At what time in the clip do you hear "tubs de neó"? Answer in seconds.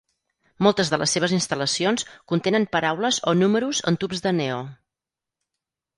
4.05-4.59